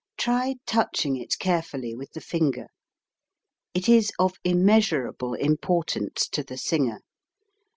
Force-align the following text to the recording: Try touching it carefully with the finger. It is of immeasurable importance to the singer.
Try 0.17 0.55
touching 0.65 1.15
it 1.15 1.37
carefully 1.37 1.93
with 1.93 2.13
the 2.13 2.21
finger. 2.21 2.69
It 3.75 3.87
is 3.87 4.11
of 4.17 4.33
immeasurable 4.43 5.35
importance 5.35 6.27
to 6.29 6.41
the 6.41 6.57
singer. 6.57 7.01